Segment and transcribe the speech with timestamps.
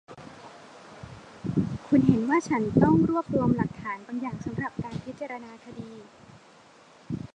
[1.87, 5.91] คุณเห็นว่าฉันต้องรวบรวมหลักฐานบางอย่างสำหรับการพิจารณาคดี